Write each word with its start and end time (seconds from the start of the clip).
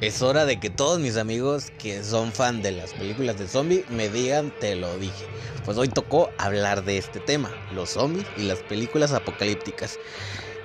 Es 0.00 0.22
hora 0.22 0.44
de 0.44 0.58
que 0.58 0.70
todos 0.70 0.98
mis 0.98 1.16
amigos 1.16 1.70
que 1.78 2.02
son 2.02 2.32
fan 2.32 2.62
de 2.62 2.72
las 2.72 2.92
películas 2.92 3.38
de 3.38 3.48
zombie 3.48 3.84
me 3.88 4.08
digan 4.10 4.52
te 4.58 4.74
lo 4.74 4.98
dije. 4.98 5.24
Pues 5.64 5.78
hoy 5.78 5.88
tocó 5.88 6.30
hablar 6.36 6.84
de 6.84 6.98
este 6.98 7.20
tema, 7.20 7.56
los 7.70 7.90
zombies 7.90 8.26
y 8.36 8.42
las 8.42 8.62
películas 8.62 9.12
apocalípticas. 9.12 9.98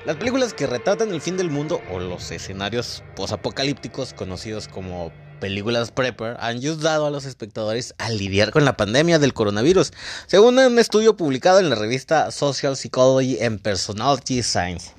Las 0.04 0.18
películas 0.18 0.54
que 0.54 0.68
retratan 0.68 1.14
el 1.14 1.22
fin 1.22 1.38
del 1.38 1.52
mundo 1.52 1.82
o 1.90 2.00
los 2.00 2.32
escenarios 2.32 3.04
posapocalípticos 3.16 4.14
conocidos 4.14 4.68
como 4.68 5.14
películas 5.40 5.92
prepper 5.92 6.36
han 6.40 6.58
ayudado 6.58 7.06
a 7.06 7.12
los 7.12 7.26
espectadores 7.26 7.94
a 7.98 8.10
lidiar 8.10 8.52
con 8.52 8.66
la 8.66 8.76
pandemia 8.76 9.20
del 9.20 9.34
coronavirus, 9.34 9.92
según 10.28 10.58
un 10.58 10.80
estudio 10.80 11.16
publicado 11.16 11.60
en 11.60 11.70
la 11.70 11.76
revista 11.76 12.32
Social 12.32 12.76
Psychology 12.76 13.42
and 13.42 13.62
Personality 13.62 14.44
Science. 14.44 14.99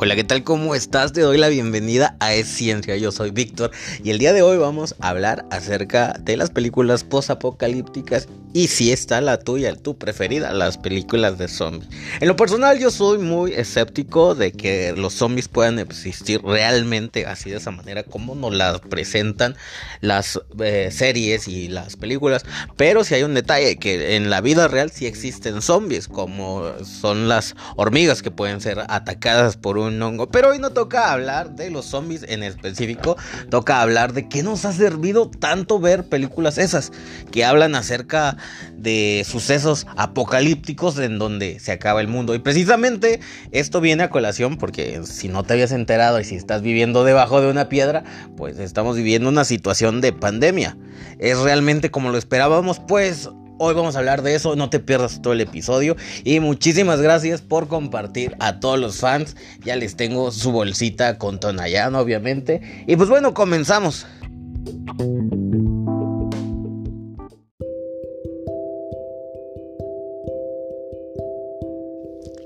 Hola, 0.00 0.14
¿qué 0.14 0.22
tal? 0.22 0.44
¿Cómo 0.44 0.76
estás? 0.76 1.12
Te 1.12 1.22
doy 1.22 1.38
la 1.38 1.48
bienvenida 1.48 2.16
a 2.20 2.32
Es 2.32 2.46
Ciencia. 2.46 2.96
Yo 2.96 3.10
soy 3.10 3.32
Víctor 3.32 3.72
y 4.04 4.10
el 4.10 4.20
día 4.20 4.32
de 4.32 4.42
hoy 4.42 4.56
vamos 4.56 4.94
a 5.00 5.08
hablar 5.08 5.44
acerca 5.50 6.14
de 6.20 6.36
las 6.36 6.50
películas 6.50 7.02
post-apocalípticas 7.02 8.28
y 8.52 8.68
si 8.68 8.92
está 8.92 9.20
la 9.20 9.40
tuya, 9.40 9.74
tu 9.74 9.98
preferida, 9.98 10.52
las 10.52 10.78
películas 10.78 11.36
de 11.36 11.48
zombies. 11.48 11.90
En 12.20 12.28
lo 12.28 12.36
personal, 12.36 12.78
yo 12.78 12.92
soy 12.92 13.18
muy 13.18 13.52
escéptico 13.52 14.36
de 14.36 14.52
que 14.52 14.94
los 14.96 15.14
zombies 15.14 15.48
puedan 15.48 15.80
existir 15.80 16.40
realmente 16.42 17.26
así 17.26 17.50
de 17.50 17.56
esa 17.56 17.72
manera 17.72 18.04
como 18.04 18.36
nos 18.36 18.54
las 18.54 18.80
presentan 18.80 19.56
las 20.00 20.40
eh, 20.60 20.90
series 20.92 21.48
y 21.48 21.68
las 21.68 21.96
películas. 21.96 22.44
Pero 22.76 23.02
si 23.02 23.14
hay 23.16 23.24
un 23.24 23.34
detalle 23.34 23.76
que 23.76 24.14
en 24.14 24.30
la 24.30 24.40
vida 24.40 24.68
real 24.68 24.92
sí 24.92 25.06
existen 25.06 25.60
zombies, 25.60 26.06
como 26.06 26.72
son 26.84 27.28
las 27.28 27.56
hormigas 27.76 28.22
que 28.22 28.30
pueden 28.30 28.60
ser 28.60 28.84
atacadas 28.88 29.56
por 29.56 29.76
un 29.76 29.87
pero 30.30 30.50
hoy 30.50 30.58
no 30.58 30.70
toca 30.70 31.12
hablar 31.12 31.54
de 31.54 31.70
los 31.70 31.86
zombies 31.86 32.24
en 32.28 32.42
específico, 32.42 33.16
toca 33.50 33.80
hablar 33.80 34.12
de 34.12 34.28
qué 34.28 34.42
nos 34.42 34.64
ha 34.64 34.72
servido 34.72 35.30
tanto 35.30 35.78
ver 35.78 36.04
películas 36.04 36.58
esas, 36.58 36.92
que 37.30 37.44
hablan 37.44 37.74
acerca 37.74 38.36
de 38.76 39.24
sucesos 39.28 39.86
apocalípticos 39.96 40.98
en 40.98 41.18
donde 41.18 41.60
se 41.60 41.72
acaba 41.72 42.00
el 42.00 42.08
mundo. 42.08 42.34
Y 42.34 42.38
precisamente 42.38 43.20
esto 43.52 43.80
viene 43.80 44.04
a 44.04 44.10
colación 44.10 44.56
porque 44.56 45.00
si 45.04 45.28
no 45.28 45.42
te 45.42 45.54
habías 45.54 45.72
enterado 45.72 46.20
y 46.20 46.24
si 46.24 46.36
estás 46.36 46.62
viviendo 46.62 47.04
debajo 47.04 47.40
de 47.40 47.50
una 47.50 47.68
piedra, 47.68 48.04
pues 48.36 48.58
estamos 48.58 48.96
viviendo 48.96 49.28
una 49.28 49.44
situación 49.44 50.00
de 50.00 50.12
pandemia. 50.12 50.76
¿Es 51.18 51.38
realmente 51.38 51.90
como 51.90 52.10
lo 52.10 52.18
esperábamos? 52.18 52.80
Pues 52.80 53.28
Hoy 53.60 53.74
vamos 53.74 53.96
a 53.96 53.98
hablar 53.98 54.22
de 54.22 54.36
eso, 54.36 54.54
no 54.54 54.70
te 54.70 54.78
pierdas 54.78 55.20
todo 55.20 55.32
el 55.32 55.40
episodio. 55.40 55.96
Y 56.22 56.38
muchísimas 56.38 57.00
gracias 57.00 57.40
por 57.40 57.66
compartir 57.66 58.36
a 58.38 58.60
todos 58.60 58.78
los 58.78 58.98
fans. 58.98 59.34
Ya 59.64 59.74
les 59.74 59.96
tengo 59.96 60.30
su 60.30 60.52
bolsita 60.52 61.18
con 61.18 61.40
Tonayán, 61.40 61.96
obviamente. 61.96 62.84
Y 62.86 62.94
pues 62.94 63.08
bueno, 63.08 63.34
comenzamos. 63.34 64.06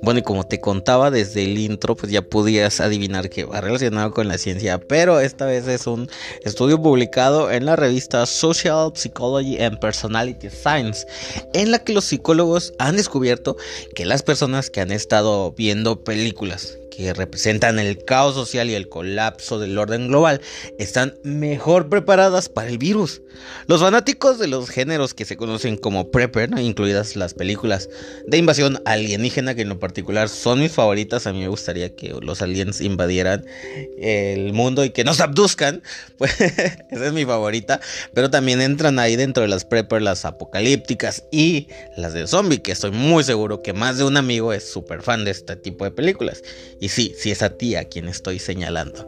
Bueno, 0.02 0.18
y 0.18 0.22
como 0.24 0.42
te 0.42 0.60
contaba 0.60 1.12
desde 1.12 1.44
el 1.44 1.56
intro, 1.58 1.94
pues 1.94 2.10
ya 2.10 2.22
podías 2.22 2.80
adivinar 2.80 3.30
que 3.30 3.44
va 3.44 3.60
relacionado 3.60 4.10
con 4.10 4.26
la 4.26 4.36
ciencia, 4.36 4.78
pero 4.80 5.20
esta 5.20 5.46
vez 5.46 5.68
es 5.68 5.86
un 5.86 6.10
estudio 6.42 6.82
publicado 6.82 7.52
en 7.52 7.66
la 7.66 7.76
revista 7.76 8.26
Social 8.26 8.90
Psychology 8.96 9.62
and 9.62 9.78
Personality 9.78 10.50
Science, 10.50 11.06
en 11.54 11.70
la 11.70 11.78
que 11.78 11.92
los 11.92 12.06
psicólogos 12.06 12.74
han 12.80 12.96
descubierto 12.96 13.56
que 13.94 14.04
las 14.04 14.24
personas 14.24 14.70
que 14.70 14.80
han 14.80 14.90
estado 14.90 15.52
viendo 15.52 16.02
películas 16.02 16.78
que 16.94 17.14
representan 17.14 17.78
el 17.78 18.04
caos 18.04 18.34
social 18.34 18.68
y 18.68 18.74
el 18.74 18.88
colapso 18.88 19.58
del 19.58 19.78
orden 19.78 20.08
global, 20.08 20.40
están 20.78 21.14
mejor 21.24 21.88
preparadas 21.88 22.48
para 22.50 22.68
el 22.68 22.76
virus. 22.76 23.22
Los 23.66 23.80
fanáticos 23.80 24.38
de 24.38 24.46
los 24.46 24.68
géneros 24.68 25.14
que 25.14 25.24
se 25.24 25.36
conocen 25.36 25.76
como 25.76 26.10
prepper, 26.10 26.50
incluidas 26.58 27.16
las 27.16 27.32
películas 27.32 27.88
de 28.26 28.36
invasión 28.36 28.82
alienígena, 28.84 29.54
que 29.54 29.62
en 29.62 29.70
lo 29.70 29.78
particular 29.78 30.28
son 30.28 30.60
mis 30.60 30.72
favoritas, 30.72 31.26
a 31.26 31.32
mí 31.32 31.40
me 31.40 31.48
gustaría 31.48 31.96
que 31.96 32.14
los 32.20 32.42
aliens 32.42 32.80
invadieran 32.80 33.46
el 33.98 34.52
mundo 34.52 34.84
y 34.84 34.90
que 34.90 35.04
nos 35.04 35.20
abduzcan, 35.20 35.82
pues 36.18 36.38
esa 36.40 37.06
es 37.06 37.12
mi 37.12 37.24
favorita, 37.24 37.80
pero 38.12 38.30
también 38.30 38.60
entran 38.60 38.98
ahí 38.98 39.16
dentro 39.16 39.42
de 39.42 39.48
las 39.48 39.64
prepper, 39.64 40.02
las 40.02 40.26
apocalípticas 40.26 41.24
y 41.32 41.68
las 41.96 42.12
de 42.12 42.26
zombie, 42.26 42.60
que 42.60 42.72
estoy 42.72 42.90
muy 42.90 43.24
seguro 43.24 43.62
que 43.62 43.72
más 43.72 43.96
de 43.96 44.04
un 44.04 44.18
amigo 44.18 44.52
es 44.52 44.70
súper 44.70 45.02
fan 45.02 45.24
de 45.24 45.30
este 45.30 45.56
tipo 45.56 45.84
de 45.84 45.90
películas. 45.90 46.42
Y 46.82 46.88
sí, 46.88 47.14
sí 47.16 47.30
es 47.30 47.42
a 47.42 47.50
ti 47.50 47.76
a 47.76 47.84
quien 47.84 48.08
estoy 48.08 48.40
señalando. 48.40 49.06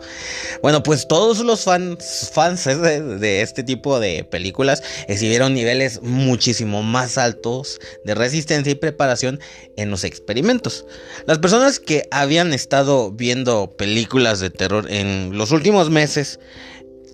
Bueno, 0.62 0.84
pues 0.84 1.08
todos 1.08 1.40
los 1.40 1.64
fans, 1.64 2.30
fans 2.32 2.66
de, 2.66 3.42
este 3.42 3.64
tipo 3.64 3.98
de 3.98 4.22
películas 4.22 4.80
exhibieron 5.08 5.54
niveles 5.54 6.00
muchísimo 6.00 6.84
más 6.84 7.18
altos 7.18 7.80
de 8.04 8.14
resistencia 8.14 8.70
y 8.70 8.76
preparación 8.76 9.40
en 9.76 9.90
los 9.90 10.04
experimentos. 10.04 10.86
Las 11.26 11.40
personas 11.40 11.80
que 11.80 12.06
habían 12.12 12.52
estado 12.52 13.10
viendo 13.10 13.76
películas 13.76 14.38
de 14.38 14.50
terror 14.50 14.88
en 14.88 15.36
los 15.36 15.50
últimos 15.50 15.91
meses 15.91 16.38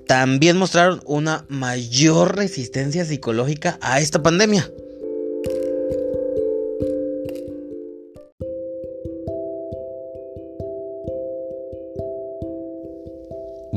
también 0.07 0.59
mostraron 0.59 1.01
una 1.07 1.47
mayor 1.49 2.37
resistencia 2.37 3.07
psicológica 3.07 3.79
a 3.81 4.01
esta 4.01 4.23
pandemia. 4.23 4.71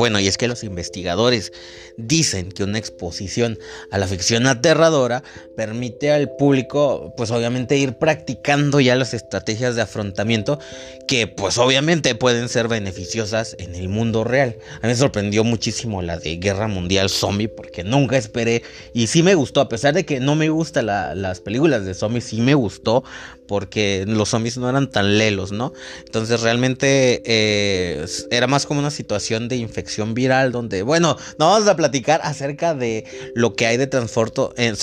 Bueno, 0.03 0.19
y 0.19 0.27
es 0.27 0.37
que 0.37 0.49
los 0.49 0.65
investigadores 0.65 1.53
dicen 1.95 2.51
que 2.51 2.65
una 2.65 2.77
exposición 2.77 3.57
a 3.89 3.97
la 3.97 4.05
ficción 4.05 4.47
aterradora 4.47 5.23
permite 5.55 6.11
al 6.11 6.35
público, 6.35 7.13
pues 7.15 7.31
obviamente 7.31 7.77
ir 7.77 7.93
practicando 7.93 8.81
ya 8.81 8.97
las 8.97 9.13
estrategias 9.13 9.77
de 9.77 9.81
afrontamiento 9.81 10.59
que 11.07 11.27
pues 11.27 11.57
obviamente 11.57 12.15
pueden 12.15 12.49
ser 12.49 12.67
beneficiosas 12.67 13.55
en 13.59 13.75
el 13.75 13.87
mundo 13.87 14.25
real. 14.25 14.57
A 14.81 14.87
mí 14.87 14.89
me 14.89 14.95
sorprendió 14.95 15.45
muchísimo 15.45 16.01
la 16.01 16.17
de 16.17 16.35
Guerra 16.35 16.67
Mundial 16.67 17.09
Zombie 17.09 17.47
porque 17.47 17.85
nunca 17.85 18.17
esperé 18.17 18.61
y 18.93 19.07
sí 19.07 19.23
me 19.23 19.35
gustó, 19.35 19.61
a 19.61 19.69
pesar 19.69 19.93
de 19.93 20.05
que 20.05 20.19
no 20.19 20.35
me 20.35 20.49
gustan 20.49 20.87
las 20.87 21.39
películas 21.39 21.85
de 21.85 21.93
zombies, 21.93 22.25
sí 22.25 22.41
me 22.41 22.55
gustó 22.55 23.05
porque 23.47 24.03
los 24.07 24.29
zombies 24.29 24.57
no 24.57 24.69
eran 24.69 24.89
tan 24.89 25.17
lelos, 25.17 25.51
¿no? 25.51 25.73
Entonces 26.05 26.41
realmente 26.41 27.21
eh, 27.25 28.05
era 28.31 28.47
más 28.47 28.65
como 28.65 28.79
una 28.79 28.91
situación 28.91 29.47
de 29.47 29.57
infección 29.57 29.92
viral 30.13 30.51
donde, 30.51 30.83
bueno, 30.83 31.17
no 31.39 31.49
vamos 31.49 31.67
a 31.67 31.75
platicar 31.75 32.21
acerca 32.23 32.73
de 32.73 33.05
lo 33.35 33.55
que 33.55 33.65
hay 33.65 33.77
de 33.77 33.87
trasfondo 33.87 34.53
en, 34.57 34.75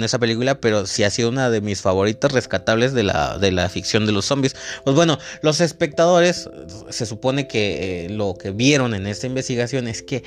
en 0.00 0.04
esa 0.04 0.18
película, 0.18 0.60
pero 0.60 0.86
sí 0.86 1.04
ha 1.04 1.10
sido 1.10 1.28
una 1.28 1.50
de 1.50 1.60
mis 1.60 1.80
favoritas 1.80 2.32
rescatables 2.32 2.92
de 2.92 3.02
la, 3.02 3.38
de 3.38 3.52
la 3.52 3.68
ficción 3.68 4.06
de 4.06 4.12
los 4.12 4.24
zombies. 4.24 4.56
Pues 4.84 4.96
bueno, 4.96 5.18
los 5.42 5.60
espectadores 5.60 6.48
se 6.90 7.06
supone 7.06 7.48
que 7.48 8.06
eh, 8.06 8.08
lo 8.10 8.34
que 8.34 8.50
vieron 8.50 8.94
en 8.94 9.06
esta 9.06 9.26
investigación 9.26 9.88
es 9.88 10.02
que 10.02 10.22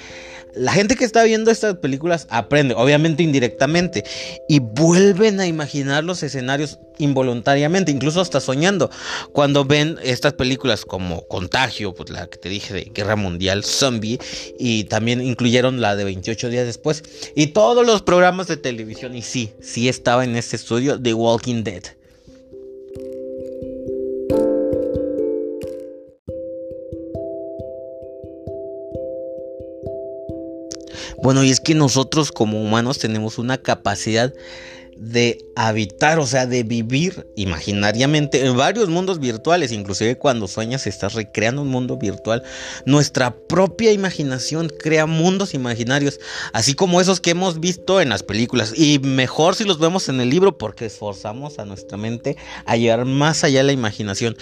la 0.55 0.71
gente 0.71 0.95
que 0.95 1.05
está 1.05 1.23
viendo 1.23 1.51
estas 1.51 1.75
películas 1.75 2.27
aprende, 2.29 2.73
obviamente 2.75 3.23
indirectamente, 3.23 4.03
y 4.47 4.59
vuelven 4.59 5.39
a 5.39 5.47
imaginar 5.47 6.03
los 6.03 6.23
escenarios 6.23 6.79
involuntariamente, 6.99 7.91
incluso 7.91 8.21
hasta 8.21 8.39
soñando, 8.39 8.91
cuando 9.31 9.65
ven 9.65 9.97
estas 10.03 10.33
películas 10.33 10.85
como 10.85 11.27
Contagio, 11.27 11.95
pues 11.95 12.11
la 12.11 12.27
que 12.27 12.37
te 12.37 12.49
dije 12.49 12.73
de 12.73 12.91
Guerra 12.93 13.15
Mundial, 13.15 13.63
Zombie, 13.63 14.19
y 14.59 14.83
también 14.83 15.21
incluyeron 15.21 15.81
la 15.81 15.95
de 15.95 16.03
28 16.03 16.49
días 16.49 16.65
después, 16.65 17.03
y 17.35 17.47
todos 17.47 17.85
los 17.85 18.03
programas 18.03 18.47
de 18.47 18.57
televisión, 18.57 19.15
y 19.15 19.23
sí, 19.23 19.51
sí 19.61 19.89
estaba 19.89 20.23
en 20.23 20.35
este 20.35 20.55
estudio 20.55 21.01
The 21.01 21.13
Walking 21.13 21.63
Dead. 21.63 21.83
Bueno, 31.21 31.43
y 31.43 31.51
es 31.51 31.59
que 31.59 31.75
nosotros 31.75 32.31
como 32.31 32.61
humanos 32.61 32.97
tenemos 32.97 33.37
una 33.37 33.57
capacidad 33.57 34.33
de 34.99 35.45
habitar, 35.55 36.19
o 36.19 36.27
sea, 36.27 36.45
de 36.45 36.63
vivir 36.63 37.25
imaginariamente 37.35 38.45
en 38.45 38.57
varios 38.57 38.89
mundos 38.89 39.19
virtuales, 39.19 39.71
inclusive 39.71 40.17
cuando 40.17 40.47
sueñas 40.47 40.87
estás 40.87 41.13
recreando 41.13 41.61
un 41.61 41.69
mundo 41.69 41.97
virtual. 41.97 42.43
Nuestra 42.85 43.35
propia 43.35 43.93
imaginación 43.93 44.69
crea 44.69 45.05
mundos 45.05 45.53
imaginarios, 45.53 46.19
así 46.51 46.73
como 46.73 46.99
esos 46.99 47.21
que 47.21 47.31
hemos 47.31 47.59
visto 47.61 48.01
en 48.01 48.09
las 48.09 48.23
películas, 48.23 48.73
y 48.75 48.99
mejor 48.99 49.55
si 49.55 49.63
los 49.63 49.79
vemos 49.79 50.09
en 50.09 50.19
el 50.19 50.29
libro 50.29 50.57
porque 50.57 50.85
esforzamos 50.85 51.59
a 51.59 51.65
nuestra 51.65 51.97
mente 51.97 52.35
a 52.65 52.75
llevar 52.75 53.05
más 53.05 53.43
allá 53.43 53.63
la 53.63 53.71
imaginación. 53.71 54.35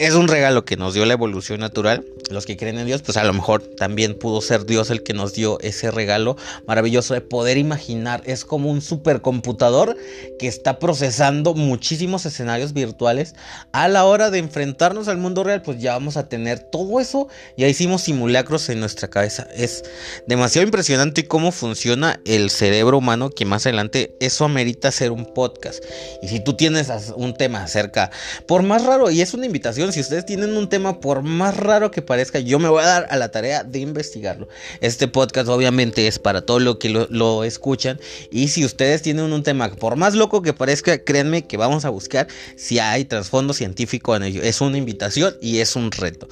Es 0.00 0.14
un 0.14 0.28
regalo 0.28 0.64
que 0.64 0.78
nos 0.78 0.94
dio 0.94 1.04
la 1.04 1.12
evolución 1.12 1.60
natural. 1.60 2.06
Los 2.30 2.46
que 2.46 2.56
creen 2.56 2.78
en 2.78 2.86
Dios, 2.86 3.02
pues 3.02 3.18
a 3.18 3.24
lo 3.24 3.34
mejor 3.34 3.62
también 3.76 4.18
pudo 4.18 4.40
ser 4.40 4.64
Dios 4.64 4.88
el 4.88 5.02
que 5.02 5.12
nos 5.12 5.34
dio 5.34 5.60
ese 5.60 5.90
regalo 5.90 6.38
maravilloso 6.66 7.12
de 7.12 7.20
poder 7.20 7.58
imaginar. 7.58 8.22
Es 8.24 8.46
como 8.46 8.70
un 8.70 8.80
supercomputador 8.80 9.98
que 10.38 10.46
está 10.46 10.78
procesando 10.78 11.52
muchísimos 11.52 12.24
escenarios 12.24 12.72
virtuales. 12.72 13.34
A 13.72 13.88
la 13.88 14.06
hora 14.06 14.30
de 14.30 14.38
enfrentarnos 14.38 15.06
al 15.08 15.18
mundo 15.18 15.44
real, 15.44 15.60
pues 15.60 15.80
ya 15.80 15.92
vamos 15.92 16.16
a 16.16 16.30
tener 16.30 16.60
todo 16.60 16.98
eso. 16.98 17.28
Ya 17.58 17.68
hicimos 17.68 18.00
simulacros 18.00 18.70
en 18.70 18.80
nuestra 18.80 19.08
cabeza. 19.08 19.48
Es 19.54 19.84
demasiado 20.26 20.64
impresionante 20.64 21.28
cómo 21.28 21.52
funciona 21.52 22.20
el 22.24 22.48
cerebro 22.48 22.96
humano, 22.96 23.28
que 23.28 23.44
más 23.44 23.66
adelante 23.66 24.16
eso 24.20 24.46
amerita 24.46 24.88
hacer 24.88 25.10
un 25.12 25.26
podcast. 25.26 25.84
Y 26.22 26.28
si 26.28 26.40
tú 26.40 26.54
tienes 26.54 26.90
un 27.16 27.34
tema 27.34 27.64
acerca, 27.64 28.10
por 28.46 28.62
más 28.62 28.86
raro, 28.86 29.10
y 29.10 29.20
es 29.20 29.34
una 29.34 29.44
invitación, 29.44 29.89
si 29.92 30.00
ustedes 30.00 30.26
tienen 30.26 30.56
un 30.56 30.68
tema, 30.68 31.00
por 31.00 31.22
más 31.22 31.56
raro 31.56 31.90
que 31.90 32.02
parezca, 32.02 32.38
yo 32.40 32.58
me 32.58 32.68
voy 32.68 32.82
a 32.82 32.86
dar 32.86 33.06
a 33.10 33.16
la 33.16 33.30
tarea 33.30 33.64
de 33.64 33.78
investigarlo. 33.80 34.48
Este 34.80 35.08
podcast 35.08 35.48
obviamente 35.48 36.06
es 36.06 36.18
para 36.18 36.42
todo 36.42 36.58
lo 36.58 36.78
que 36.78 36.88
lo, 36.88 37.44
escuchan. 37.44 38.00
Y 38.30 38.48
si 38.48 38.64
ustedes 38.64 39.02
tienen 39.02 39.32
un 39.32 39.42
tema, 39.42 39.70
por 39.70 39.96
más 39.96 40.14
loco 40.14 40.42
que 40.42 40.52
parezca, 40.52 40.98
créanme 40.98 41.46
que 41.46 41.56
vamos 41.56 41.84
a 41.84 41.90
buscar 41.90 42.28
si 42.56 42.78
hay 42.78 43.04
trasfondo 43.04 43.54
científico 43.54 44.14
en 44.16 44.24
ello. 44.24 44.42
Es 44.42 44.60
una 44.60 44.78
invitación 44.78 45.34
y 45.40 45.58
es 45.58 45.76
un 45.76 45.90
reto. 45.90 46.28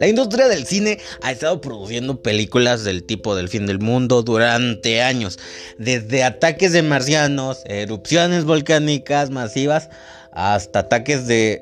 La 0.00 0.08
industria 0.08 0.48
del 0.48 0.66
cine 0.66 0.98
ha 1.22 1.32
estado 1.32 1.60
produciendo 1.60 2.22
películas 2.22 2.84
del 2.84 3.04
tipo 3.04 3.34
del 3.34 3.48
fin 3.48 3.66
del 3.66 3.78
mundo 3.78 4.22
durante 4.22 5.02
años, 5.02 5.38
desde 5.78 6.24
ataques 6.24 6.72
de 6.72 6.82
marcianos, 6.82 7.62
erupciones 7.66 8.44
volcánicas 8.44 9.30
masivas, 9.30 9.88
hasta 10.32 10.80
ataques 10.80 11.26
de... 11.26 11.60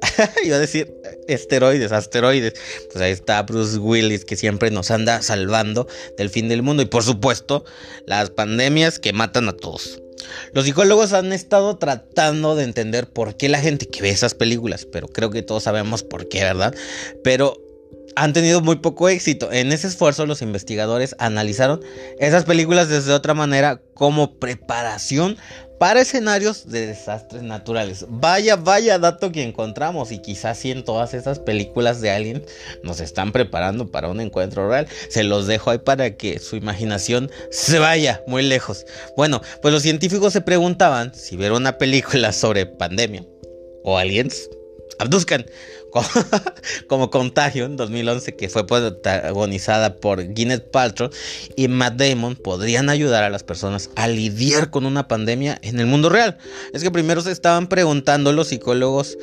iba 0.44 0.56
a 0.56 0.60
decir 0.60 0.94
esteroides, 1.26 1.92
asteroides. 1.92 2.54
Pues 2.92 3.02
ahí 3.02 3.12
está 3.12 3.42
Bruce 3.42 3.78
Willis 3.78 4.24
que 4.24 4.36
siempre 4.36 4.70
nos 4.70 4.90
anda 4.90 5.22
salvando 5.22 5.88
del 6.16 6.30
fin 6.30 6.48
del 6.48 6.62
mundo. 6.62 6.82
Y 6.82 6.86
por 6.86 7.02
supuesto, 7.02 7.64
las 8.06 8.30
pandemias 8.30 8.98
que 8.98 9.12
matan 9.12 9.48
a 9.48 9.52
todos. 9.54 10.00
Los 10.52 10.64
psicólogos 10.64 11.12
han 11.12 11.32
estado 11.32 11.76
tratando 11.78 12.54
de 12.54 12.64
entender 12.64 13.08
por 13.08 13.36
qué 13.36 13.48
la 13.48 13.60
gente 13.60 13.86
que 13.86 14.02
ve 14.02 14.10
esas 14.10 14.34
películas, 14.34 14.86
pero 14.90 15.08
creo 15.08 15.30
que 15.30 15.42
todos 15.42 15.62
sabemos 15.62 16.02
por 16.02 16.28
qué, 16.28 16.42
¿verdad? 16.42 16.74
Pero 17.22 17.56
han 18.18 18.32
tenido 18.32 18.60
muy 18.60 18.76
poco 18.76 19.08
éxito. 19.08 19.52
En 19.52 19.70
ese 19.72 19.86
esfuerzo 19.86 20.26
los 20.26 20.42
investigadores 20.42 21.14
analizaron 21.20 21.80
esas 22.18 22.44
películas 22.44 22.88
desde 22.88 23.12
otra 23.12 23.32
manera 23.32 23.80
como 23.94 24.38
preparación 24.40 25.36
para 25.78 26.00
escenarios 26.00 26.68
de 26.68 26.88
desastres 26.88 27.44
naturales. 27.44 28.06
Vaya, 28.08 28.56
vaya 28.56 28.98
dato 28.98 29.30
que 29.30 29.44
encontramos 29.44 30.10
y 30.10 30.18
quizás 30.18 30.58
si 30.58 30.72
en 30.72 30.82
todas 30.82 31.14
esas 31.14 31.38
películas 31.38 32.00
de 32.00 32.10
Alien 32.10 32.44
nos 32.82 32.98
están 32.98 33.30
preparando 33.30 33.88
para 33.92 34.08
un 34.08 34.20
encuentro 34.20 34.68
real. 34.68 34.88
Se 35.08 35.22
los 35.22 35.46
dejo 35.46 35.70
ahí 35.70 35.78
para 35.78 36.16
que 36.16 36.40
su 36.40 36.56
imaginación 36.56 37.30
se 37.52 37.78
vaya 37.78 38.24
muy 38.26 38.42
lejos. 38.42 38.84
Bueno, 39.16 39.40
pues 39.62 39.72
los 39.72 39.84
científicos 39.84 40.32
se 40.32 40.40
preguntaban 40.40 41.14
si 41.14 41.36
ver 41.36 41.52
una 41.52 41.78
película 41.78 42.32
sobre 42.32 42.66
pandemia 42.66 43.24
o 43.84 43.96
aliens 43.96 44.50
abduzcan 44.98 45.46
como, 46.88 47.10
Contagio 47.10 47.64
en 47.64 47.76
2011 47.76 48.36
que 48.36 48.48
fue 48.48 48.66
protagonizada 48.66 49.96
por 49.96 50.22
Gwyneth 50.22 50.70
Paltrow 50.70 51.10
y 51.56 51.68
Matt 51.68 51.94
Damon 51.96 52.36
podrían 52.36 52.90
ayudar 52.90 53.24
a 53.24 53.30
las 53.30 53.42
personas 53.42 53.90
a 53.96 54.08
lidiar 54.08 54.70
con 54.70 54.86
una 54.86 55.08
pandemia 55.08 55.58
en 55.62 55.80
el 55.80 55.86
mundo 55.86 56.08
real. 56.08 56.38
Es 56.72 56.82
que 56.82 56.90
primero 56.90 57.20
se 57.20 57.32
estaban 57.32 57.68
preguntando 57.68 58.32
los 58.32 58.48
psicólogos 58.48 59.16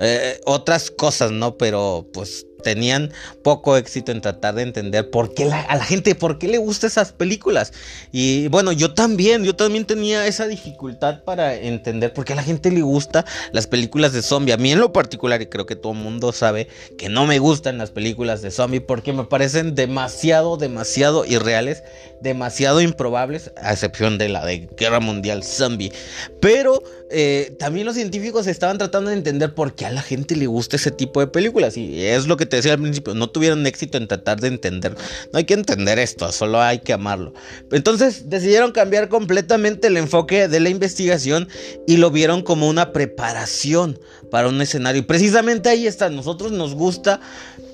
eh, 0.00 0.40
otras 0.44 0.90
cosas, 0.90 1.32
¿no? 1.32 1.56
Pero 1.56 2.08
pues 2.12 2.46
tenían 2.62 3.12
poco 3.42 3.76
éxito 3.76 4.12
en 4.12 4.20
tratar 4.20 4.54
de 4.54 4.62
entender 4.62 5.10
por 5.10 5.34
qué 5.34 5.44
a 5.44 5.76
la 5.76 5.84
gente, 5.84 6.14
por 6.14 6.38
qué 6.38 6.48
le 6.48 6.58
gustan 6.58 6.88
esas 6.88 7.12
películas. 7.12 7.72
Y 8.12 8.48
bueno, 8.48 8.72
yo 8.72 8.94
también, 8.94 9.44
yo 9.44 9.54
también 9.54 9.84
tenía 9.84 10.26
esa 10.26 10.46
dificultad 10.46 11.24
para 11.24 11.54
entender 11.54 12.12
por 12.12 12.24
qué 12.24 12.32
a 12.32 12.36
la 12.36 12.42
gente 12.42 12.70
le 12.70 12.82
gusta 12.82 13.24
las 13.52 13.66
películas 13.66 14.12
de 14.12 14.22
zombie. 14.22 14.52
A 14.52 14.56
mí 14.56 14.72
en 14.72 14.80
lo 14.80 14.92
particular, 14.92 15.42
y 15.42 15.46
creo 15.46 15.66
que 15.66 15.76
todo 15.76 15.92
el 15.92 15.98
mundo 15.98 16.32
sabe 16.32 16.68
que 16.98 17.08
no 17.08 17.26
me 17.26 17.38
gustan 17.38 17.78
las 17.78 17.90
películas 17.90 18.42
de 18.42 18.50
zombie 18.50 18.80
porque 18.80 19.12
me 19.12 19.24
parecen 19.24 19.74
demasiado, 19.74 20.56
demasiado 20.56 21.24
irreales, 21.24 21.82
demasiado 22.20 22.80
improbables, 22.80 23.52
a 23.56 23.72
excepción 23.72 24.18
de 24.18 24.28
la 24.28 24.44
de 24.44 24.68
Guerra 24.76 25.00
Mundial 25.00 25.42
Zombie. 25.42 25.92
Pero 26.40 26.82
eh, 27.10 27.54
también 27.58 27.84
los 27.84 27.94
científicos 27.94 28.46
estaban 28.46 28.78
tratando 28.78 29.10
de 29.10 29.16
entender 29.16 29.54
por 29.54 29.74
qué 29.74 29.84
a 29.84 29.90
la 29.90 30.00
gente 30.00 30.34
le 30.34 30.46
gusta 30.46 30.76
ese 30.76 30.90
tipo 30.90 31.20
de 31.20 31.26
películas. 31.26 31.76
Y 31.76 32.04
es 32.06 32.26
lo 32.26 32.36
que 32.36 32.46
te 32.52 32.56
decía 32.56 32.74
al 32.74 32.82
principio, 32.82 33.14
no 33.14 33.30
tuvieron 33.30 33.66
éxito 33.66 33.96
en 33.96 34.06
tratar 34.06 34.38
de 34.38 34.48
entender. 34.48 34.94
No 35.32 35.38
hay 35.38 35.44
que 35.44 35.54
entender 35.54 35.98
esto, 35.98 36.30
solo 36.32 36.60
hay 36.60 36.80
que 36.80 36.92
amarlo. 36.92 37.32
Entonces 37.70 38.28
decidieron 38.28 38.72
cambiar 38.72 39.08
completamente 39.08 39.86
el 39.86 39.96
enfoque 39.96 40.48
de 40.48 40.60
la 40.60 40.68
investigación 40.68 41.48
y 41.86 41.96
lo 41.96 42.10
vieron 42.10 42.42
como 42.42 42.68
una 42.68 42.92
preparación 42.92 43.98
para 44.30 44.48
un 44.48 44.60
escenario. 44.60 45.00
Y 45.00 45.04
precisamente 45.06 45.70
ahí 45.70 45.86
está, 45.86 46.10
nosotros 46.10 46.52
nos 46.52 46.74
gusta 46.74 47.20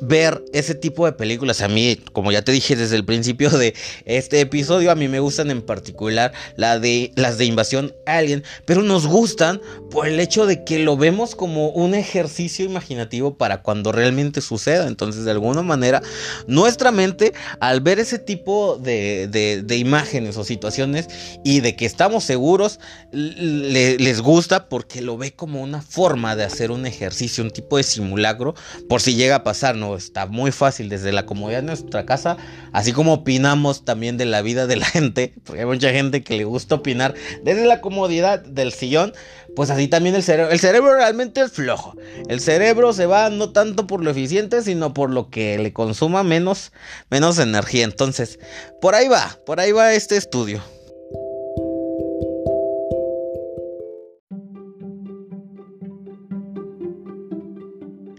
ver 0.00 0.44
ese 0.52 0.76
tipo 0.76 1.06
de 1.06 1.12
películas. 1.12 1.60
A 1.60 1.66
mí, 1.66 1.98
como 2.12 2.30
ya 2.30 2.42
te 2.42 2.52
dije 2.52 2.76
desde 2.76 2.94
el 2.94 3.04
principio 3.04 3.50
de 3.50 3.74
este 4.04 4.40
episodio, 4.40 4.92
a 4.92 4.94
mí 4.94 5.08
me 5.08 5.18
gustan 5.18 5.50
en 5.50 5.62
particular 5.62 6.32
la 6.54 6.78
de, 6.78 7.10
las 7.16 7.36
de 7.36 7.46
invasión 7.46 7.94
alien, 8.06 8.44
pero 8.64 8.82
nos 8.82 9.08
gustan 9.08 9.60
por 9.90 10.06
el 10.06 10.20
hecho 10.20 10.46
de 10.46 10.62
que 10.62 10.78
lo 10.78 10.96
vemos 10.96 11.34
como 11.34 11.70
un 11.70 11.94
ejercicio 11.94 12.64
imaginativo 12.64 13.36
para 13.36 13.62
cuando 13.62 13.90
realmente 13.90 14.40
Entonces, 14.76 15.24
de 15.24 15.30
alguna 15.30 15.62
manera, 15.62 16.02
nuestra 16.46 16.90
mente, 16.90 17.32
al 17.60 17.80
ver 17.80 17.98
ese 17.98 18.18
tipo 18.18 18.78
de, 18.78 19.28
de, 19.28 19.76
imágenes 19.76 20.36
o 20.36 20.44
situaciones 20.44 21.08
y 21.44 21.60
de 21.60 21.76
que 21.76 21.86
estamos 21.86 22.24
seguros, 22.24 22.80
les 23.12 24.20
gusta 24.20 24.68
porque 24.68 25.02
lo 25.02 25.16
ve 25.16 25.32
como 25.32 25.62
una 25.62 25.82
forma 25.82 26.36
de 26.36 26.44
hacer 26.44 26.70
un 26.70 26.86
ejercicio, 26.86 27.44
un 27.44 27.50
tipo 27.50 27.76
de 27.76 27.82
simulacro, 27.82 28.54
por 28.88 29.00
si 29.00 29.14
llega 29.14 29.36
a 29.36 29.44
pasar, 29.44 29.76
¿no? 29.76 29.96
está 29.96 30.26
muy 30.26 30.52
fácil 30.52 30.88
desde 30.88 31.12
la 31.12 31.26
comodidad 31.26 31.60
de 31.60 31.66
nuestra 31.66 32.04
casa, 32.04 32.36
así 32.72 32.92
como 32.92 33.12
opinamos 33.14 33.84
también 33.84 34.16
de 34.16 34.24
la 34.24 34.42
vida 34.42 34.66
de 34.66 34.76
la 34.76 34.86
gente, 34.86 35.34
porque 35.44 35.60
hay 35.60 35.66
mucha 35.66 35.90
gente 35.90 36.22
que 36.22 36.36
le 36.36 36.44
gusta 36.44 36.76
opinar 36.76 37.14
desde 37.42 37.66
la 37.66 37.80
comodidad 37.80 38.40
del 38.40 38.72
sillón, 38.72 39.12
pues 39.58 39.70
así 39.70 39.88
también 39.88 40.14
el 40.14 40.22
cerebro, 40.22 40.52
el 40.52 40.60
cerebro 40.60 40.94
realmente 40.94 41.40
es 41.40 41.50
flojo, 41.50 41.96
el 42.28 42.38
cerebro 42.38 42.92
se 42.92 43.06
va 43.06 43.28
no 43.28 43.50
tanto 43.50 43.88
por 43.88 44.04
lo 44.04 44.12
eficiente, 44.12 44.62
sino 44.62 44.94
por 44.94 45.10
lo 45.10 45.30
que 45.30 45.58
le 45.58 45.72
consuma 45.72 46.22
menos, 46.22 46.70
menos 47.10 47.40
energía, 47.40 47.82
entonces, 47.82 48.38
por 48.80 48.94
ahí 48.94 49.08
va, 49.08 49.36
por 49.46 49.58
ahí 49.58 49.72
va 49.72 49.94
este 49.94 50.16
estudio. 50.16 50.62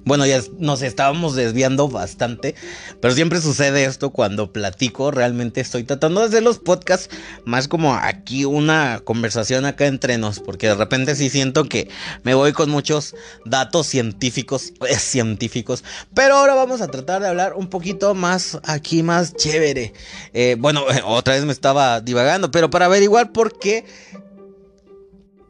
Bueno, 0.10 0.26
ya 0.26 0.42
nos 0.58 0.82
estábamos 0.82 1.36
desviando 1.36 1.88
bastante, 1.88 2.56
pero 3.00 3.14
siempre 3.14 3.40
sucede 3.42 3.86
esto 3.86 4.10
cuando 4.10 4.52
platico. 4.52 5.12
Realmente 5.12 5.62
estoy 5.62 5.84
tratando 5.84 6.28
de 6.28 6.42
los 6.42 6.58
podcasts 6.58 7.16
más 7.46 7.68
como 7.68 7.94
aquí 7.94 8.44
una 8.44 9.02
conversación 9.04 9.66
acá 9.66 9.86
entre 9.86 10.18
nos, 10.18 10.40
porque 10.40 10.66
de 10.66 10.74
repente 10.74 11.16
sí 11.16 11.30
siento 11.30 11.66
que 11.66 11.90
me 12.24 12.34
voy 12.34 12.54
con 12.54 12.72
muchos 12.72 13.14
datos 13.46 13.86
científicos, 13.86 14.74
eh, 14.90 14.96
científicos. 14.96 15.84
Pero 16.16 16.38
ahora 16.38 16.56
vamos 16.56 16.82
a 16.82 16.88
tratar 16.88 17.22
de 17.22 17.28
hablar 17.28 17.54
un 17.54 17.70
poquito 17.70 18.16
más 18.16 18.58
aquí, 18.64 19.04
más 19.04 19.36
chévere. 19.36 19.94
Eh, 20.34 20.56
bueno, 20.58 20.86
otra 21.06 21.36
vez 21.36 21.46
me 21.46 21.54
estaba 21.54 22.02
divagando, 22.02 22.50
pero 22.50 22.72
para 22.72 22.86
averiguar 22.86 23.32
por 23.32 23.60
qué 23.60 23.86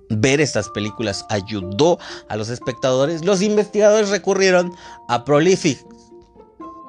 ver 0.10 0.42
estas 0.42 0.70
películas 0.70 1.26
ayudó 1.30 2.00
a 2.28 2.36
los 2.36 2.50
espectadores, 2.50 3.24
los 3.24 3.42
investigadores 3.42 4.10
recurrieron 4.10 4.74
a 5.08 5.24
Prolific. 5.24 5.86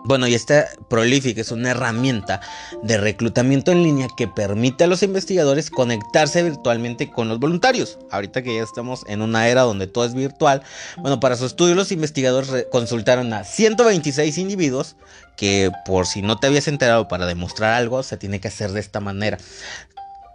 Bueno, 0.02 0.26
y 0.26 0.34
esta 0.34 0.66
Prolific 0.88 1.36
es 1.36 1.50
una 1.50 1.72
herramienta 1.72 2.40
de 2.82 2.96
reclutamiento 2.96 3.70
en 3.70 3.82
línea 3.82 4.08
que 4.16 4.28
permite 4.28 4.84
a 4.84 4.86
los 4.86 5.02
investigadores 5.02 5.70
conectarse 5.70 6.42
virtualmente 6.42 7.10
con 7.10 7.28
los 7.28 7.38
voluntarios. 7.38 7.98
Ahorita 8.10 8.42
que 8.42 8.56
ya 8.56 8.62
estamos 8.62 9.04
en 9.08 9.20
una 9.20 9.48
era 9.48 9.62
donde 9.62 9.86
todo 9.86 10.06
es 10.06 10.14
virtual, 10.14 10.62
bueno, 10.96 11.20
para 11.20 11.36
su 11.36 11.44
estudio 11.44 11.74
los 11.74 11.92
investigadores 11.92 12.66
consultaron 12.72 13.32
a 13.34 13.44
126 13.44 14.38
individuos 14.38 14.96
que 15.36 15.70
por 15.84 16.06
si 16.06 16.22
no 16.22 16.38
te 16.38 16.46
habías 16.46 16.68
enterado 16.68 17.06
para 17.06 17.26
demostrar 17.26 17.74
algo 17.74 18.02
se 18.02 18.16
tiene 18.16 18.40
que 18.40 18.48
hacer 18.48 18.72
de 18.72 18.80
esta 18.80 19.00
manera 19.00 19.38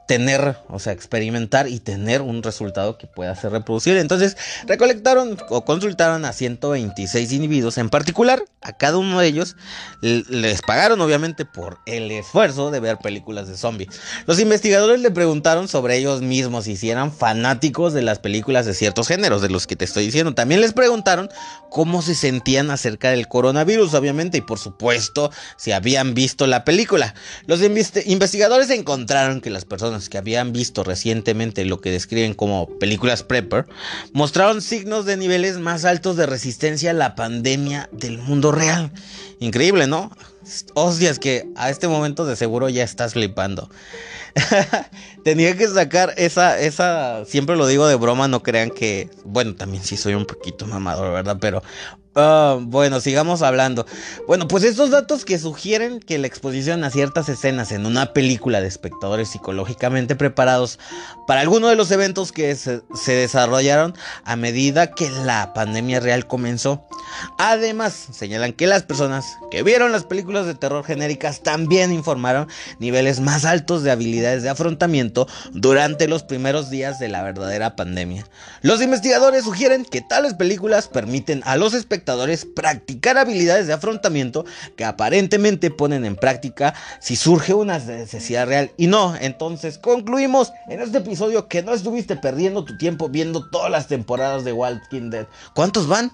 tener, 0.08 0.58
o 0.70 0.80
sea, 0.80 0.94
experimentar 0.94 1.68
y 1.68 1.80
tener 1.80 2.22
un 2.22 2.44
resultado 2.44 2.98
que 2.98 3.08
pueda 3.08 3.36
ser 3.36 3.52
reproducible. 3.52 4.00
Entonces, 4.00 4.38
recolectaron 4.68 5.38
o 5.50 5.66
consultaron 5.66 6.26
a 6.26 6.34
126 6.34 7.32
individuos 7.32 7.78
en 7.78 7.90
particular, 7.90 8.44
a 8.62 8.74
cada 8.74 8.98
uno 8.98 9.20
de 9.20 9.28
ellos 9.28 9.56
les 10.02 10.62
pagaron 10.62 11.02
obviamente 11.02 11.46
por 11.46 11.80
el 11.86 12.12
esfuerzo 12.12 12.72
de 12.72 12.80
ver 12.80 12.98
películas 12.98 13.48
de 13.48 13.58
zombies. 13.58 13.90
Los 14.26 14.40
investigadores 14.40 15.00
le 15.00 15.12
preguntaron 15.12 15.68
sobre 15.68 15.98
ellos 15.98 16.22
mismos 16.22 16.68
y 16.68 16.76
si 16.76 16.90
eran 16.90 17.12
fanáticos 17.12 17.94
de 17.94 18.02
las 18.02 18.20
películas 18.20 18.66
de 18.66 18.74
ciertos 18.74 19.08
géneros, 19.08 19.42
de 19.42 19.50
los 19.50 19.68
que 19.68 19.76
te 19.76 19.86
estoy 19.86 20.06
diciendo. 20.06 20.34
También 20.34 20.62
les 20.62 20.74
preguntaron 20.74 21.30
cómo 21.70 22.02
se 22.02 22.16
sentían 22.16 22.72
acerca 22.72 23.12
del 23.12 23.28
coronavirus, 23.28 23.94
obviamente, 23.94 24.38
y 24.38 24.42
por 24.42 24.60
supuesto, 24.60 25.32
si 25.58 25.72
habían 25.72 26.14
visto 26.14 26.48
la 26.48 26.64
película. 26.64 27.14
Los 27.46 27.62
investigadores 27.62 28.70
encontraron 28.70 29.42
que 29.42 29.50
las 29.50 29.66
personas 29.66 29.95
que 30.10 30.18
habían 30.18 30.54
visto 30.54 30.84
recientemente 30.84 31.66
lo 31.66 31.82
que 31.82 31.92
describen 31.92 32.34
como 32.34 32.68
películas 32.80 33.24
prepper, 33.24 33.66
mostraron 34.14 34.62
signos 34.62 35.06
de 35.06 35.18
niveles 35.18 35.58
más 35.58 35.86
altos 35.86 36.16
de 36.18 36.26
resistencia 36.26 36.92
a 36.92 36.94
la 36.94 37.16
pandemia 37.16 37.90
del 37.92 38.18
mundo 38.18 38.52
real. 38.52 38.92
Increíble, 39.40 39.88
¿no? 39.88 40.12
Hostias 40.76 41.20
que 41.20 41.48
a 41.56 41.70
este 41.70 41.88
momento 41.88 42.26
de 42.26 42.36
seguro 42.36 42.70
ya 42.70 42.84
estás 42.84 43.14
flipando. 43.14 43.70
Tenía 45.24 45.58
que 45.58 45.68
sacar 45.68 46.14
esa, 46.18 46.60
esa, 46.60 47.26
siempre 47.26 47.56
lo 47.56 47.68
digo 47.68 47.88
de 47.88 47.96
broma, 47.96 48.28
no 48.28 48.44
crean 48.44 48.70
que, 48.70 49.10
bueno, 49.24 49.56
también 49.56 49.84
sí 49.84 49.98
soy 49.98 50.14
un 50.14 50.26
poquito 50.26 50.68
mamador, 50.68 51.14
¿verdad? 51.14 51.38
Pero 51.40 51.64
Ah, 52.18 52.58
bueno, 52.62 53.02
sigamos 53.02 53.42
hablando. 53.42 53.86
Bueno, 54.26 54.48
pues 54.48 54.64
estos 54.64 54.90
datos 54.90 55.26
que 55.26 55.38
sugieren 55.38 56.00
que 56.00 56.18
la 56.18 56.28
exposición 56.28 56.86
a 56.86 56.90
ciertas 56.90 57.28
escenas 57.28 57.74
en 57.74 57.86
una 57.86 58.14
película 58.14 58.62
de 58.62 58.68
espectadores 58.68 59.28
psicológicamente 59.28 60.16
preparados 60.16 60.80
para 61.28 61.42
alguno 61.42 61.68
de 61.68 61.76
los 61.76 61.92
eventos 61.92 62.32
que 62.32 62.56
se, 62.56 62.84
se 62.94 63.12
desarrollaron 63.12 63.96
a 64.24 64.38
medida 64.38 64.92
que 64.92 65.10
la 65.10 65.54
pandemia 65.54 66.00
real 66.00 66.26
comenzó. 66.26 66.86
Además, 67.38 68.08
señalan 68.14 68.54
que 68.54 68.66
las 68.66 68.84
personas 68.84 69.26
que 69.52 69.62
vieron 69.64 69.92
las 69.92 70.06
películas 70.06 70.46
de 70.46 70.56
terror 70.56 70.86
genéricas 70.86 71.44
también 71.44 71.92
informaron 71.92 72.48
niveles 72.80 73.20
más 73.20 73.44
altos 73.44 73.84
de 73.84 73.92
habilidades 73.92 74.42
de 74.42 74.50
afrontamiento 74.50 75.28
durante 75.52 76.08
los 76.08 76.24
primeros 76.24 76.70
días 76.70 76.98
de 76.98 77.10
la 77.10 77.24
verdadera 77.24 77.76
pandemia. 77.76 78.26
Los 78.62 78.82
investigadores 78.82 79.44
sugieren 79.44 79.84
que 79.84 80.00
tales 80.00 80.34
películas 80.34 80.88
permiten 80.88 81.42
a 81.46 81.58
los 81.58 81.74
practicar 82.56 83.18
habilidades 83.18 83.68
de 83.68 83.74
afrontamiento 83.74 84.46
que 84.76 84.86
aparentemente 84.86 85.72
ponen 85.72 86.06
en 86.06 86.16
práctica 86.16 86.74
si 87.00 87.16
surge 87.16 87.54
una 87.54 87.80
necesidad 87.80 88.48
real. 88.48 88.72
Y 88.78 88.88
no, 88.88 89.16
entonces 89.16 89.78
concluimos 89.78 90.52
en 90.68 90.82
este 90.82 91.00
episodio 91.00 91.48
que 91.48 91.64
no 91.64 91.74
estuviste 91.74 92.16
perdiendo 92.16 92.66
tu 92.66 92.78
tiempo 92.78 93.10
viendo 93.10 93.50
todas 93.50 93.72
las 93.72 93.88
temporadas 93.88 94.44
de 94.44 94.54
Walking 94.54 95.10
Dead. 95.10 95.28
¿Cuántos 95.54 95.88
van? 95.88 96.12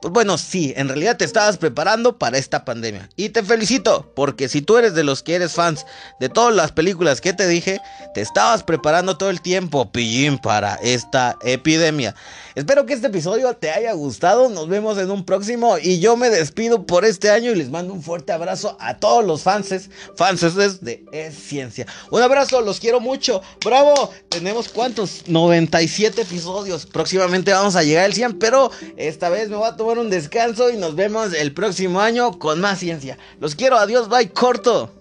Pues 0.00 0.12
bueno, 0.14 0.38
sí, 0.38 0.72
en 0.76 0.88
realidad 0.88 1.18
te 1.18 1.26
estabas 1.26 1.58
preparando 1.58 2.16
para 2.16 2.38
esta 2.38 2.64
pandemia. 2.64 3.10
Y 3.16 3.28
te 3.28 3.42
felicito, 3.42 4.10
porque 4.16 4.48
si 4.48 4.62
tú 4.62 4.78
eres 4.78 4.94
de 4.94 5.04
los 5.04 5.22
que 5.22 5.34
eres 5.34 5.52
fans 5.52 5.84
de 6.18 6.30
todas 6.30 6.54
las 6.54 6.72
películas 6.72 7.20
que 7.20 7.34
te 7.34 7.46
dije, 7.46 7.80
te 8.14 8.22
estabas 8.22 8.62
preparando 8.62 9.18
todo 9.18 9.28
el 9.28 9.42
tiempo, 9.42 9.92
pillín, 9.92 10.38
para 10.38 10.76
esta 10.76 11.36
epidemia. 11.42 12.14
Espero 12.54 12.86
que 12.86 12.94
este 12.94 13.08
episodio 13.08 13.54
te 13.54 13.70
haya 13.70 13.92
gustado, 13.92 14.48
nos 14.48 14.68
vemos 14.68 14.98
en 14.98 15.10
un 15.10 15.24
próximo 15.24 15.78
y 15.78 16.00
yo 16.00 16.16
me 16.16 16.30
despido 16.30 16.84
por 16.84 17.04
este 17.04 17.30
año 17.30 17.52
y 17.52 17.54
les 17.54 17.70
mando 17.70 17.92
un 17.92 18.02
fuerte 18.02 18.32
abrazo 18.32 18.76
a 18.80 18.96
todos 18.96 19.24
los 19.24 19.42
fanses, 19.42 19.90
fanses 20.16 20.80
de 20.80 21.04
Es 21.12 21.34
Ciencia. 21.34 21.86
Un 22.10 22.22
abrazo, 22.22 22.60
los 22.60 22.80
quiero 22.80 23.00
mucho, 23.00 23.40
bravo, 23.64 24.10
tenemos 24.28 24.68
cuántos, 24.68 25.28
97 25.28 26.22
episodios, 26.22 26.86
próximamente 26.86 27.52
vamos 27.52 27.76
a 27.76 27.82
llegar 27.82 28.06
al 28.06 28.14
100, 28.14 28.38
pero 28.38 28.70
esta 28.96 29.28
vez 29.28 29.48
me 29.48 29.56
voy 29.56 29.68
a 29.68 29.76
tomar 29.76 29.89
un 29.98 30.10
descanso 30.10 30.70
y 30.70 30.76
nos 30.76 30.94
vemos 30.94 31.32
el 31.32 31.52
próximo 31.52 32.00
año 32.00 32.38
con 32.38 32.60
más 32.60 32.78
ciencia. 32.78 33.18
Los 33.40 33.54
quiero, 33.54 33.76
adiós, 33.76 34.08
bye, 34.08 34.30
corto. 34.30 34.99